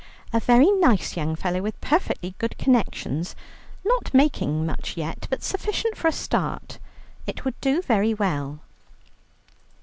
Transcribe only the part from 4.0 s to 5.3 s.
making much yet,